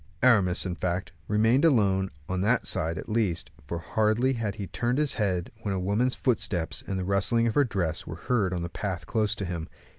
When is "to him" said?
9.35-9.69